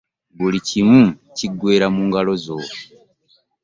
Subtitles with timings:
[0.37, 1.01] Buli kimu
[1.37, 2.57] kiggwera mu ngalo zo.